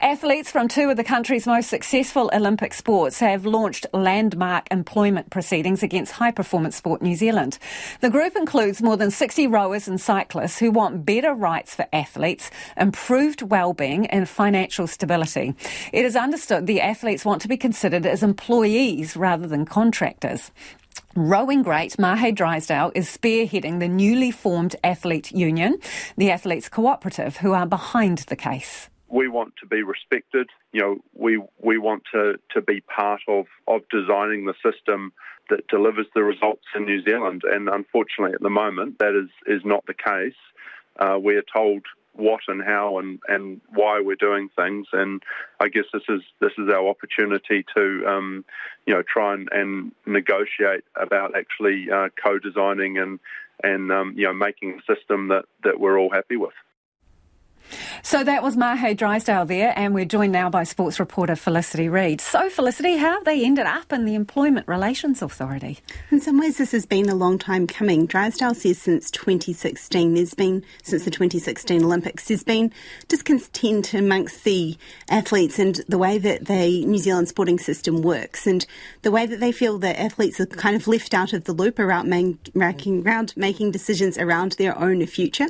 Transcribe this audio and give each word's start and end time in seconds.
Athletes 0.00 0.50
from 0.50 0.68
two 0.68 0.90
of 0.90 0.98
the 0.98 1.04
country's 1.04 1.46
most 1.46 1.70
successful 1.70 2.30
Olympic 2.34 2.74
sports 2.74 3.18
have 3.20 3.46
launched 3.46 3.86
landmark 3.94 4.68
employment 4.70 5.30
proceedings 5.30 5.82
against 5.82 6.12
High 6.12 6.32
Performance 6.32 6.76
Sport 6.76 7.00
New 7.00 7.16
Zealand. 7.16 7.58
The 8.02 8.10
group 8.10 8.36
includes 8.36 8.82
more 8.82 8.98
than 8.98 9.10
60 9.10 9.46
rowers 9.46 9.88
and 9.88 9.98
cyclists 9.98 10.58
who 10.58 10.70
want 10.70 11.06
better 11.06 11.32
rights 11.32 11.74
for 11.74 11.86
athletes, 11.94 12.50
improved 12.76 13.40
well-being 13.40 14.06
and 14.08 14.28
financial 14.28 14.86
stability. 14.86 15.54
It 15.94 16.04
is 16.04 16.14
understood 16.14 16.66
the 16.66 16.82
athletes 16.82 17.24
want 17.24 17.40
to 17.42 17.48
be 17.48 17.56
considered 17.56 18.04
as 18.04 18.22
employees 18.22 19.16
rather 19.16 19.46
than 19.46 19.64
contractors. 19.64 20.50
Rowing 21.14 21.62
great 21.62 21.98
Mahe 21.98 22.32
Drysdale 22.32 22.92
is 22.94 23.08
spearheading 23.08 23.80
the 23.80 23.88
newly 23.88 24.30
formed 24.30 24.76
Athlete 24.84 25.32
Union, 25.32 25.78
the 26.18 26.30
Athletes 26.30 26.68
Cooperative, 26.68 27.38
who 27.38 27.54
are 27.54 27.66
behind 27.66 28.18
the 28.18 28.36
case 28.36 28.90
we 29.08 29.28
want 29.28 29.54
to 29.60 29.66
be 29.66 29.82
respected. 29.82 30.48
You 30.72 30.80
know, 30.80 30.96
we 31.14 31.42
we 31.60 31.78
want 31.78 32.04
to, 32.12 32.38
to 32.54 32.60
be 32.60 32.80
part 32.80 33.22
of, 33.28 33.46
of 33.68 33.82
designing 33.90 34.46
the 34.46 34.54
system 34.64 35.12
that 35.48 35.68
delivers 35.68 36.06
the 36.14 36.24
results 36.24 36.64
in 36.74 36.84
New 36.84 37.02
Zealand. 37.02 37.42
And 37.44 37.68
unfortunately, 37.68 38.34
at 38.34 38.42
the 38.42 38.50
moment, 38.50 38.98
that 38.98 39.14
is, 39.14 39.30
is 39.46 39.64
not 39.64 39.84
the 39.86 39.94
case. 39.94 40.34
Uh, 40.98 41.18
we 41.22 41.36
are 41.36 41.44
told 41.54 41.82
what 42.14 42.40
and 42.48 42.62
how 42.62 42.98
and, 42.98 43.18
and 43.28 43.60
why 43.72 44.00
we're 44.00 44.16
doing 44.16 44.48
things. 44.56 44.86
And 44.92 45.22
I 45.60 45.68
guess 45.68 45.84
this 45.92 46.02
is 46.08 46.22
this 46.40 46.52
is 46.58 46.68
our 46.68 46.88
opportunity 46.88 47.64
to 47.76 48.04
um, 48.08 48.44
you 48.86 48.94
know 48.94 49.02
try 49.02 49.34
and, 49.34 49.48
and 49.52 49.92
negotiate 50.06 50.84
about 51.00 51.36
actually 51.36 51.90
uh, 51.90 52.08
co-designing 52.22 52.98
and 52.98 53.20
and 53.62 53.92
um, 53.92 54.14
you 54.16 54.24
know 54.24 54.32
making 54.32 54.80
a 54.80 54.94
system 54.94 55.28
that, 55.28 55.44
that 55.62 55.78
we're 55.78 55.98
all 55.98 56.10
happy 56.10 56.36
with. 56.36 56.54
So 58.02 58.22
that 58.22 58.42
was 58.42 58.56
Mahe 58.56 58.94
Drysdale 58.94 59.46
there, 59.46 59.72
and 59.76 59.94
we're 59.94 60.04
joined 60.04 60.32
now 60.32 60.48
by 60.50 60.64
sports 60.64 61.00
reporter 61.00 61.34
Felicity 61.34 61.88
Reid. 61.88 62.20
So, 62.20 62.48
Felicity, 62.48 62.96
how 62.96 63.12
have 63.12 63.24
they 63.24 63.44
ended 63.44 63.66
up 63.66 63.92
in 63.92 64.04
the 64.04 64.14
Employment 64.14 64.68
Relations 64.68 65.22
Authority? 65.22 65.78
In 66.10 66.20
some 66.20 66.38
ways, 66.38 66.58
this 66.58 66.72
has 66.72 66.86
been 66.86 67.08
a 67.08 67.14
long 67.14 67.38
time 67.38 67.66
coming. 67.66 68.06
Drysdale 68.06 68.54
says 68.54 68.78
since 68.78 69.10
2016, 69.10 70.14
there's 70.14 70.34
been, 70.34 70.64
since 70.82 71.04
the 71.04 71.10
2016 71.10 71.84
Olympics, 71.84 72.28
there's 72.28 72.44
been 72.44 72.72
discontent 73.08 73.94
amongst 73.94 74.44
the 74.44 74.76
athletes 75.08 75.58
and 75.58 75.80
the 75.88 75.98
way 75.98 76.18
that 76.18 76.46
the 76.46 76.84
New 76.84 76.98
Zealand 76.98 77.28
sporting 77.28 77.58
system 77.58 78.02
works 78.02 78.46
and 78.46 78.66
the 79.02 79.10
way 79.10 79.26
that 79.26 79.40
they 79.40 79.52
feel 79.52 79.78
that 79.78 79.98
athletes 79.98 80.38
are 80.40 80.46
kind 80.46 80.76
of 80.76 80.86
left 80.86 81.14
out 81.14 81.32
of 81.32 81.44
the 81.44 81.52
loop 81.52 81.78
around 81.78 82.08
making, 82.54 83.06
around 83.06 83.32
making 83.36 83.70
decisions 83.70 84.16
around 84.18 84.52
their 84.52 84.78
own 84.78 85.04
future. 85.06 85.48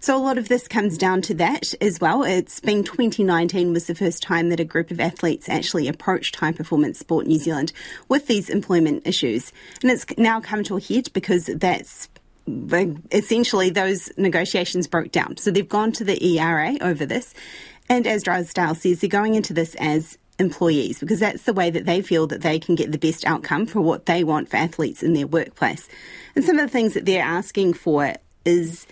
So, 0.00 0.16
a 0.16 0.18
lot 0.18 0.38
of 0.38 0.48
this 0.48 0.66
comes 0.66 0.98
down 0.98 1.22
to 1.22 1.34
that 1.34 1.74
as 1.82 2.00
well. 2.00 2.22
It's 2.22 2.60
been 2.60 2.84
2019 2.84 3.72
was 3.72 3.88
the 3.88 3.94
first 3.94 4.22
time 4.22 4.50
that 4.50 4.60
a 4.60 4.64
group 4.64 4.90
of 4.90 5.00
athletes 5.00 5.48
actually 5.48 5.88
approached 5.88 6.36
High 6.36 6.52
Performance 6.52 7.00
Sport 7.00 7.26
New 7.26 7.38
Zealand 7.38 7.72
with 8.08 8.28
these 8.28 8.48
employment 8.48 9.06
issues. 9.06 9.52
And 9.82 9.90
it's 9.90 10.06
now 10.16 10.40
come 10.40 10.62
to 10.64 10.76
a 10.76 10.80
head 10.80 11.12
because 11.12 11.46
that's 11.46 12.08
essentially 13.10 13.70
those 13.70 14.10
negotiations 14.16 14.86
broke 14.86 15.10
down. 15.10 15.36
So 15.36 15.50
they've 15.50 15.68
gone 15.68 15.92
to 15.92 16.04
the 16.04 16.38
ERA 16.38 16.76
over 16.80 17.04
this. 17.04 17.34
And 17.88 18.06
as 18.06 18.22
Drysdale 18.22 18.76
says, 18.76 19.00
they're 19.00 19.10
going 19.10 19.34
into 19.34 19.52
this 19.52 19.74
as 19.74 20.18
employees 20.38 21.00
because 21.00 21.20
that's 21.20 21.42
the 21.42 21.52
way 21.52 21.70
that 21.70 21.84
they 21.84 22.00
feel 22.00 22.26
that 22.28 22.42
they 22.42 22.58
can 22.58 22.74
get 22.76 22.92
the 22.92 22.98
best 22.98 23.24
outcome 23.24 23.66
for 23.66 23.80
what 23.80 24.06
they 24.06 24.22
want 24.24 24.48
for 24.48 24.56
athletes 24.56 25.02
in 25.02 25.14
their 25.14 25.26
workplace. 25.26 25.88
And 26.36 26.44
some 26.44 26.58
of 26.58 26.64
the 26.64 26.72
things 26.72 26.94
that 26.94 27.06
they're 27.06 27.24
asking 27.24 27.74
for 27.74 28.14
is 28.44 28.86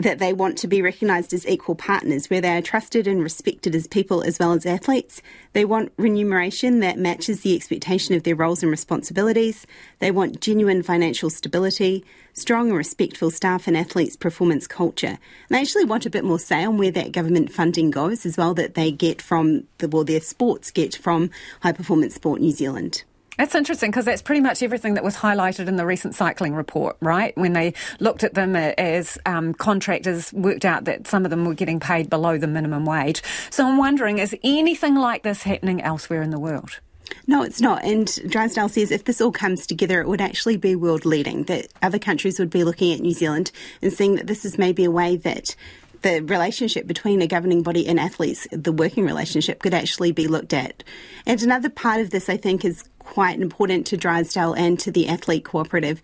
that 0.00 0.18
they 0.18 0.32
want 0.32 0.58
to 0.58 0.68
be 0.68 0.82
recognised 0.82 1.32
as 1.32 1.46
equal 1.46 1.74
partners, 1.74 2.28
where 2.28 2.40
they 2.40 2.56
are 2.56 2.62
trusted 2.62 3.06
and 3.06 3.22
respected 3.22 3.74
as 3.74 3.86
people 3.86 4.22
as 4.22 4.38
well 4.38 4.52
as 4.52 4.66
athletes. 4.66 5.22
They 5.52 5.64
want 5.64 5.92
remuneration 5.96 6.80
that 6.80 6.98
matches 6.98 7.40
the 7.40 7.54
expectation 7.54 8.14
of 8.14 8.24
their 8.24 8.34
roles 8.34 8.62
and 8.62 8.70
responsibilities. 8.70 9.66
They 10.00 10.10
want 10.10 10.40
genuine 10.40 10.82
financial 10.82 11.30
stability, 11.30 12.04
strong 12.32 12.68
and 12.68 12.76
respectful 12.76 13.30
staff 13.30 13.68
and 13.68 13.76
athletes' 13.76 14.16
performance 14.16 14.66
culture. 14.66 15.06
And 15.06 15.18
they 15.50 15.60
actually 15.60 15.84
want 15.84 16.06
a 16.06 16.10
bit 16.10 16.24
more 16.24 16.40
say 16.40 16.64
on 16.64 16.76
where 16.76 16.90
that 16.90 17.12
government 17.12 17.52
funding 17.52 17.90
goes 17.90 18.26
as 18.26 18.36
well 18.36 18.54
that 18.54 18.74
they 18.74 18.90
get 18.90 19.22
from, 19.22 19.64
the, 19.78 19.88
well, 19.88 20.04
their 20.04 20.20
sports 20.20 20.70
get 20.72 20.96
from 20.96 21.30
High 21.62 21.72
Performance 21.72 22.16
Sport 22.16 22.40
New 22.40 22.52
Zealand. 22.52 23.04
That's 23.38 23.54
interesting 23.54 23.90
because 23.90 24.04
that's 24.04 24.22
pretty 24.22 24.40
much 24.40 24.62
everything 24.62 24.94
that 24.94 25.04
was 25.04 25.16
highlighted 25.16 25.66
in 25.66 25.76
the 25.76 25.86
recent 25.86 26.14
cycling 26.14 26.54
report, 26.54 26.96
right? 27.00 27.36
When 27.36 27.52
they 27.52 27.74
looked 27.98 28.22
at 28.22 28.34
them 28.34 28.54
as 28.54 29.18
um, 29.26 29.54
contractors, 29.54 30.32
worked 30.32 30.64
out 30.64 30.84
that 30.84 31.06
some 31.06 31.24
of 31.24 31.30
them 31.30 31.44
were 31.44 31.54
getting 31.54 31.80
paid 31.80 32.08
below 32.08 32.38
the 32.38 32.46
minimum 32.46 32.84
wage. 32.84 33.22
So 33.50 33.66
I'm 33.66 33.76
wondering, 33.76 34.18
is 34.18 34.36
anything 34.44 34.94
like 34.94 35.24
this 35.24 35.42
happening 35.42 35.82
elsewhere 35.82 36.22
in 36.22 36.30
the 36.30 36.38
world? 36.38 36.80
No, 37.26 37.42
it's 37.42 37.60
not. 37.60 37.84
And 37.84 38.06
Drysdale 38.28 38.68
says 38.68 38.90
if 38.90 39.04
this 39.04 39.20
all 39.20 39.32
comes 39.32 39.66
together, 39.66 40.00
it 40.00 40.08
would 40.08 40.20
actually 40.20 40.56
be 40.56 40.76
world 40.76 41.04
leading, 41.04 41.44
that 41.44 41.68
other 41.82 41.98
countries 41.98 42.38
would 42.38 42.50
be 42.50 42.64
looking 42.64 42.92
at 42.92 43.00
New 43.00 43.12
Zealand 43.12 43.50
and 43.82 43.92
seeing 43.92 44.16
that 44.16 44.26
this 44.26 44.44
is 44.44 44.58
maybe 44.58 44.84
a 44.84 44.90
way 44.90 45.16
that 45.16 45.54
the 46.02 46.20
relationship 46.20 46.86
between 46.86 47.22
a 47.22 47.26
governing 47.26 47.62
body 47.62 47.86
and 47.86 47.98
athletes, 47.98 48.46
the 48.52 48.72
working 48.72 49.06
relationship, 49.06 49.62
could 49.62 49.72
actually 49.72 50.12
be 50.12 50.28
looked 50.28 50.52
at. 50.52 50.84
And 51.24 51.42
another 51.42 51.70
part 51.70 52.00
of 52.00 52.10
this, 52.10 52.28
I 52.28 52.36
think, 52.36 52.64
is 52.64 52.84
quite 53.04 53.40
important 53.40 53.86
to 53.86 53.96
Drysdale 53.96 54.54
and 54.54 54.78
to 54.80 54.90
the 54.90 55.08
athlete 55.08 55.44
cooperative 55.44 56.02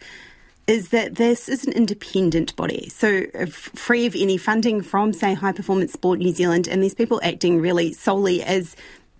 is 0.66 0.90
that 0.90 1.16
this 1.16 1.48
is 1.48 1.66
an 1.66 1.72
independent 1.72 2.54
body, 2.54 2.88
so 2.88 3.24
uh, 3.34 3.46
free 3.46 4.06
of 4.06 4.14
any 4.14 4.36
funding 4.36 4.82
from, 4.82 5.12
say, 5.12 5.34
High 5.34 5.52
Performance 5.52 5.92
Sport 5.92 6.20
New 6.20 6.32
Zealand, 6.32 6.68
and 6.68 6.80
these 6.80 6.94
people 6.94 7.20
acting 7.24 7.60
really 7.60 7.92
solely 7.92 8.40
as 8.42 8.76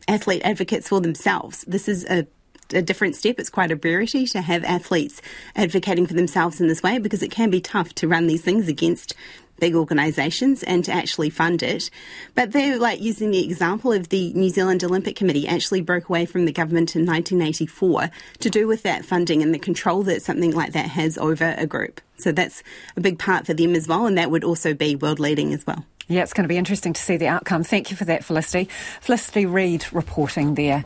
athlete 0.07 0.43
advocates 0.45 0.89
for 0.89 1.01
themselves. 1.01 1.65
This 1.67 1.89
is 1.89 2.05
a 2.05 2.27
a 2.73 2.83
different 2.83 3.17
step. 3.17 3.39
It's 3.39 3.51
quite 3.51 3.73
a 3.73 3.77
rarity 3.77 4.27
to 4.29 4.41
have 4.41 4.63
athletes 4.65 5.21
advocating 5.57 6.07
for 6.07 6.15
themselves 6.15 6.61
in 6.61 6.69
this 6.69 6.85
way 6.85 6.99
because 6.99 7.21
it 7.21 7.31
can 7.31 7.51
be 7.51 7.61
tough 7.61 7.95
to 7.97 8.07
run 8.07 8.29
these 8.29 8.43
things 8.43 8.69
against 8.69 9.15
big 9.61 9.75
organisations 9.75 10.63
and 10.63 10.85
to 10.85 10.93
actually 10.93 11.31
fund 11.31 11.63
it. 11.63 11.91
But 12.35 12.53
they're 12.53 12.79
like 12.79 13.01
using 13.01 13.31
the 13.31 13.45
example 13.45 13.93
of 13.93 14.09
the 14.09 14.33
New 14.33 14.49
Zealand 14.49 14.83
Olympic 14.83 15.17
Committee 15.17 15.47
actually 15.47 15.83
broke 15.83 16.09
away 16.09 16.27
from 16.27 16.47
the 16.47 16.53
government 16.53 16.97
in 16.97 17.07
1984 17.07 18.11
to 18.41 18.51
do 18.51 18.67
with 18.67 18.83
that 18.83 19.05
funding 19.05 19.43
and 19.43 19.55
the 19.55 19.59
control 19.59 20.03
that 20.05 20.23
something 20.23 20.53
like 20.53 20.73
that 20.73 20.87
has 20.87 21.19
over 21.19 21.55
a 21.57 21.67
group. 21.67 22.01
So 22.17 22.33
that's 22.33 22.63
a 22.97 23.01
big 23.01 23.19
part 23.19 23.47
for 23.47 23.55
them 23.55 23.75
as 23.75 23.89
well, 23.89 24.07
and 24.07 24.19
that 24.19 24.31
would 24.31 24.45
also 24.45 24.75
be 24.75 24.97
world 24.97 25.21
leading 25.21 25.53
as 25.55 25.67
well. 25.67 25.85
Yeah, 26.11 26.23
it's 26.23 26.33
going 26.33 26.45
to 26.45 26.49
be 26.49 26.57
interesting 26.57 26.93
to 26.93 27.01
see 27.01 27.19
the 27.19 27.29
outcome. 27.29 27.63
Thank 27.63 27.93
you 27.93 27.97
for 27.97 28.05
that, 28.07 28.25
Felicity. 28.25 28.69
Felicity 29.01 29.47
Reid 29.47 29.87
reporting 29.93 30.57
there. 30.57 30.79